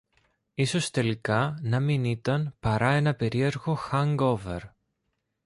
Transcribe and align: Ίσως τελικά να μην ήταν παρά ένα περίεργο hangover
Ίσως 0.53 0.89
τελικά 0.91 1.59
να 1.61 1.79
μην 1.79 2.03
ήταν 2.03 2.53
παρά 2.59 2.91
ένα 2.91 3.13
περίεργο 3.15 3.77
hangover 3.91 4.59